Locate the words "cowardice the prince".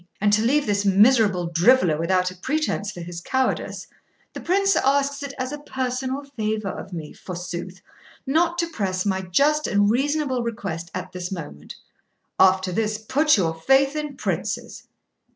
3.21-4.75